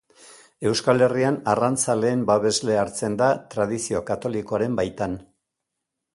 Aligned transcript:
Euskal 0.69 1.03
Herrian 1.07 1.37
arrantzaleen 1.53 2.23
babesle 2.31 2.79
hartzen 2.85 3.19
da 3.21 3.29
tradizio 3.55 4.03
katolikoaren 4.11 4.81
baitan. 4.83 5.19